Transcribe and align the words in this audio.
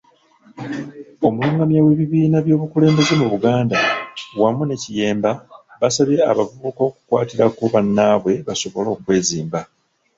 Omulungamya 1.27 1.79
w'ebibiina 1.85 2.37
by'obukulembeze 2.45 3.13
mu 3.21 3.27
Buganda, 3.33 3.77
wamu 4.41 4.61
ne 4.65 4.75
Kiyemba, 4.81 5.31
basabye 5.81 6.19
abavubuka 6.31 6.81
okukwatirako 6.89 7.63
bannaabwe 7.73 8.33
basobole 8.47 8.89
okwezimba. 8.95 9.59